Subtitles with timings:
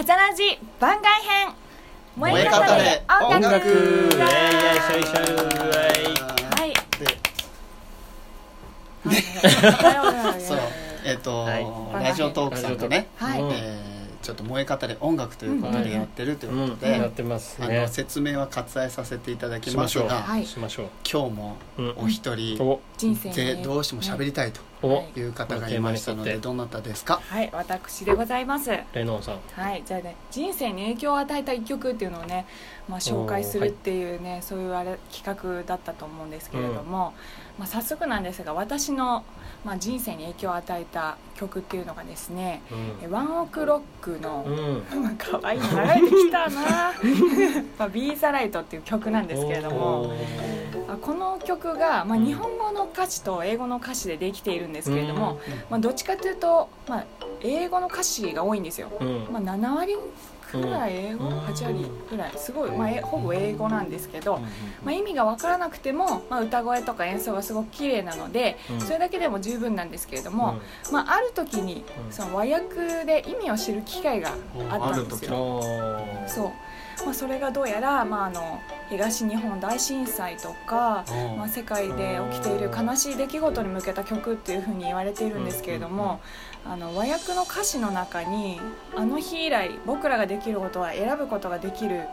[0.00, 1.52] はちゃらじ番外編。
[2.16, 3.52] 燃え方で音楽。
[6.56, 6.72] はい。
[6.98, 7.06] で
[10.40, 10.58] そう。
[11.04, 12.04] えっ、と、はい。
[12.04, 13.42] ラジオトークさんがね、はい。
[13.42, 17.00] うんえーちょっと燃え方で音楽ということでやってるということで、うん。
[17.00, 20.44] やってますあねの説明は割愛させていただきしますが、はい。
[20.44, 20.86] しましょう。
[21.10, 25.22] 今日もうんお一人お人生でにどうしても喋りたいとおい。
[25.22, 26.70] う方がいましたのでテーマに沿って。
[26.70, 27.20] どなたですか？
[27.22, 28.70] はい私でございます。
[28.92, 29.38] レノンさん。
[29.52, 32.46] はいじゃあね人生に影響を与えた一曲っていうのをね、
[32.88, 37.12] まあ、紹介するっていうね、そういうあれ企画だったと思うんですけれども、
[37.58, 39.24] まあ、早速なんですが私の、
[39.64, 42.62] まあ、人生に影響を与えた曲っていうのがですね
[43.02, 45.04] 「えワンオクロックの」うん。
[45.04, 46.92] うんかわいいの流れてきたな。
[47.78, 50.12] まあ、ビーザライトっていう曲なんですけれども
[50.88, 55.38] あこの曲が、まあ、日本語の歌詞と英語の歌詞でできているんですけれども、
[55.68, 57.04] まあ、どっちかというと、まあ、
[57.42, 59.28] 英語の歌詞が多いんですよ、うん。
[59.30, 59.96] まあ、7割
[60.50, 62.32] くらい英語、うん8割ぐらい。
[62.36, 64.38] すごい、まあ、えほぼ英語なんですけど、
[64.84, 68.80] まあ、意味が分からなくても、まあ、歌声とか演奏がすごく綺麗なので、うん。
[68.80, 70.60] それだけでも十分なんですけれども、
[70.92, 72.12] まあ、ある時にうん。
[72.12, 74.34] その和訳で意味を知る機会が
[74.70, 75.32] あったんですうん。
[75.34, 75.62] よ。
[76.26, 76.52] そう
[77.04, 81.38] まあ、それがどうやら、まあ、あの東日本大震災とか、うん。
[81.38, 86.20] まあ、世界で起きている悲しい出来事に向けた曲っていうふうに言われているんですけれども、
[86.64, 88.60] あの和訳の歌詞の中に
[88.94, 92.06] 「あの日以来僕らができることは選ぶことができる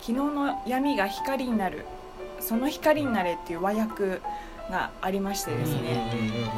[0.00, 1.84] 昨日の闇が光になる
[2.44, 4.20] その光になれ」っていう和訳
[4.70, 6.10] がありましてですね、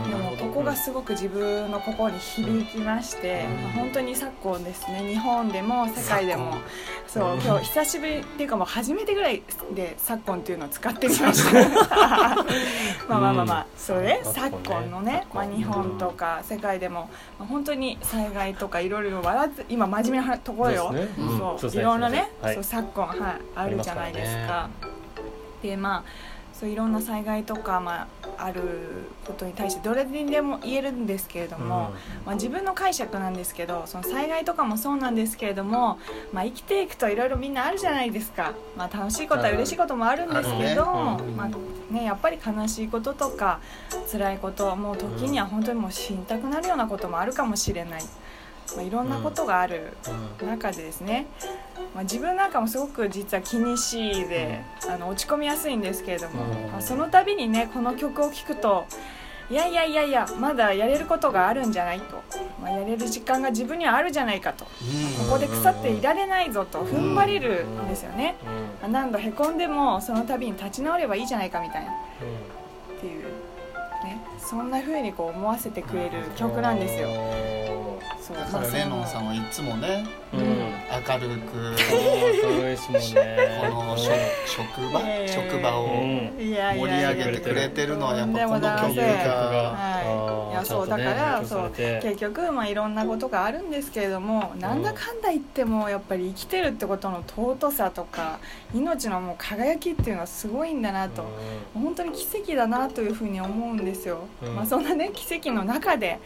[0.09, 6.55] でもここがすごく自分の心に響きまして、まあ本当に昨今ですね日本でも世界でも
[7.09, 7.41] そううん。
[7.41, 9.43] 今日久しぶりっていうかもう初めてぐらい
[9.75, 12.45] で昨今っていうのを使ってみました。
[13.09, 21.09] まあまあまあまあそれ昨今のね、まあ、日本とか世界でも、まあ、本当に災害とかいろいろ笑って今真面目なところよ、ね。
[21.19, 21.25] う
[21.57, 21.59] ん。
[21.59, 22.55] そういろんなね、はい。
[22.55, 23.17] そう昨今、はい、
[23.57, 24.69] あるじゃないですか。
[25.67, 26.05] でまあ
[26.59, 28.63] そういろんな災害とか、まあ、ある
[29.27, 31.93] ことに対してどれにでも言えるんですけれども、
[32.25, 35.99] まあ、自分の解釈なんですけどその災害とかもそうなんですけれども、
[36.33, 41.33] まあ、生きていくといろいろみんなあるじゃないですか、まあ、楽しいことは嬉しいこともあるんですけど、あるね。
[41.33, 41.37] うん。
[41.37, 41.49] まあ
[41.93, 43.61] ね、やっぱり悲しいこととか
[44.11, 48.03] 辛いこともう時には本当にもう死にたくなるようなこともあるかもしれない、
[48.75, 49.97] まあ、いろんなことがある
[50.45, 51.27] 中でですね、
[51.95, 56.73] まあ、自分なんかもすごく実は気にしいで、あの落ち込みやすいんですけれども、うん。
[56.73, 58.87] まあ、その度にねこの曲を聴くと
[59.49, 62.21] いやいやいやいやまだやれることがあるんじゃないと、
[62.61, 64.65] まあ、やれる時間が自分にはあるじゃないかと。
[64.65, 64.71] こ
[65.31, 68.35] こで腐っていられないぞと踏ん張れるんですよね、
[68.83, 71.93] まあ何度へこんでもその度に立ち直ればいいじゃないかみたいな。
[71.93, 71.95] っ
[72.99, 73.23] ていう、
[74.05, 77.09] ね、そんな風にこう思わせてくれる曲なんですよ
[78.27, 80.41] そうだからレノンさんはいつもねうん。
[80.41, 83.71] 明るく明るいですもんね。
[83.71, 84.15] この職
[84.47, 88.73] 職場職場を盛り上げてくれてるのはやっぱこの曲が。
[88.73, 90.53] はい。
[90.53, 98.39] いやそうだからそう結結局、まあ、いろんなことがあるんですけれどもなんだかんだ言ってもやっぱり生きてるってことの尊さとか
[98.75, 101.25] 命のもう輝きっていうのはすごいんだなと。
[101.75, 104.55] 本当に奇跡だなというふうに思うんですよ、うん。
[104.55, 106.19] まあ、そんなね奇跡の中で、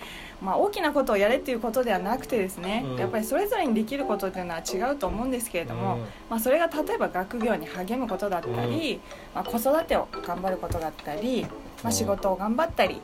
[0.42, 2.96] まあ、大きなことをやれっていうことではなくてですね、うん。
[2.96, 6.00] やっぱりそれぞれにできることっていうのは違うと思うんですけれども、うん。
[6.28, 9.00] まあ、それが例えば学業に励むことだったり、
[9.34, 11.46] まあ、子育てを頑張ることだったり、
[11.82, 13.00] まあ、仕事を頑張ったり、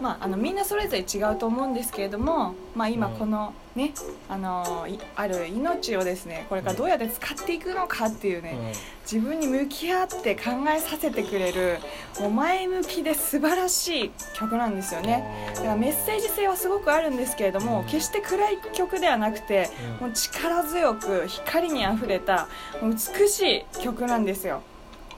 [0.00, 3.92] まあ、あのみんなそれぞれ違うと思うんですけれども、まあ、今このね、
[4.28, 8.72] あのいある命をですねこれからどうやって使っていくのかっていうね、
[9.10, 10.42] 自分に向き合って考
[10.74, 11.78] えさせてくれる
[12.20, 15.52] もう前向きで素晴らしい曲なんですよね。
[15.56, 19.68] だからメッセージ性はすごくあるんですけれども決して暗い曲ではなくて
[20.00, 22.46] もう力強く光にあふれた
[22.80, 24.62] 美しい曲なんですよ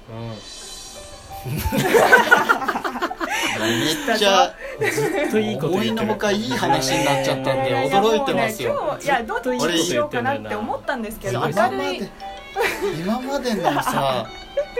[3.67, 4.55] めっちゃ
[4.93, 8.99] ずっといいこと思いのほかいい話になっちゃったんで驚いてますよ。
[9.03, 12.11] いやどっちにしようかなって思ったんですけど明今まるいで
[13.01, 14.27] 今までのさ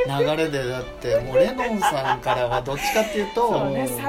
[0.07, 3.67] 流れでだってもうレノンさんからはどっちかっていうと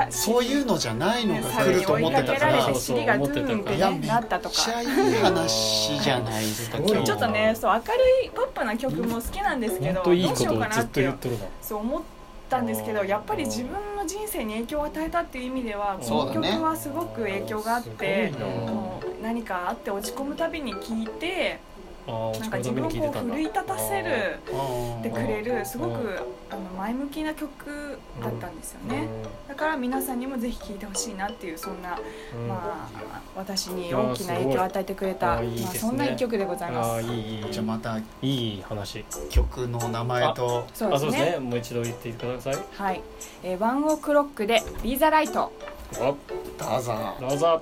[0.09, 7.83] そういうのじゃないのがね来ると思ってたから尻がドゥーンってなったとかめっちゃいい話じゃないですかちょっとねそう明る
[8.25, 11.13] いポップな曲も好きなんですけどどうしようかなって
[11.61, 12.01] そう思っ
[12.49, 18.71] たんですけどやっぱり自分の人生に影響を与えたっていう意味ではこの曲はすごく影響があってすごいな。
[18.71, 21.59] もう何かあって落ち込むたびに聴いて
[22.07, 26.19] なんか自分をこう奮い立たせるうんでくれるすごうんく
[26.49, 29.07] あの前向きな曲だったんですよね、
[29.47, 31.99] だから皆さんにもぜひ聴いてほしいなっていうそんな、
[32.33, 32.47] うん。
[32.47, 35.43] まあ、私に大きな影響を与えてくれたまあ、
[35.75, 36.89] そんな一曲でございあます。
[36.91, 37.51] あいいいい。
[37.51, 39.03] じゃあまたいい話。
[39.29, 40.65] 曲の名前と。
[40.73, 41.07] そうですね。
[41.07, 41.39] あそうですね。
[41.39, 42.57] もう一度言ってください。
[42.75, 43.01] はい、
[43.43, 45.51] えーワンオクロックで「ビーザライト。
[45.95, 46.13] あ
[46.57, 46.93] どうぞ。
[47.19, 47.61] どうぞ